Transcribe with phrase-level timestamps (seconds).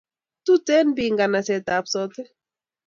[0.45, 2.29] Tuten toek nganaset a b Sotik